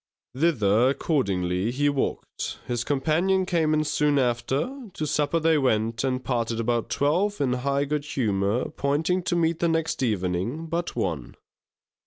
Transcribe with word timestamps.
Thither, 0.35 0.89
accordingly, 0.89 1.69
he 1.69 1.87
walked; 1.87 2.57
his 2.65 2.83
companion 2.83 3.45
came 3.45 3.71
in 3.71 3.83
soon 3.83 4.17
after; 4.17 4.87
to 4.93 5.05
supper 5.05 5.39
they 5.39 5.59
went 5.59 6.03
and 6.03 6.23
parted 6.23 6.59
about 6.59 6.89
twelve 6.89 7.39
in 7.39 7.53
high 7.53 7.85
good 7.85 8.05
humour, 8.05 8.61
appointing 8.61 9.21
to 9.21 9.35
meet 9.35 9.59
the 9.59 9.67
next 9.67 10.01
evening 10.01 10.65
but 10.65 10.95
one. 10.95 11.35